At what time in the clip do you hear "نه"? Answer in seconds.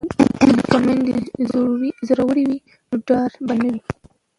3.61-3.67